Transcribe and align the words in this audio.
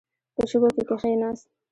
په 0.35 0.41
شګو 0.49 0.69
کې 0.75 0.83
کښیناست. 0.89 1.45